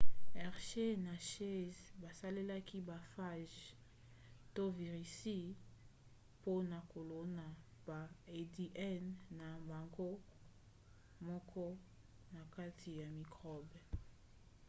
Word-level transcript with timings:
hershey 0.37 0.91
na 1.05 1.13
chase 1.29 1.79
basalelaki 2.01 2.77
ba 2.87 2.97
phages 3.13 3.57
to 4.55 4.63
virisi 4.77 5.37
mpona 6.39 6.77
kolona 6.93 7.45
ba 7.87 7.99
adn 8.39 9.03
na 9.37 9.47
bango 9.69 10.11
moko 11.27 11.65
na 12.33 12.41
kati 12.55 12.89
ya 12.99 13.07
mikrobe 13.17 13.79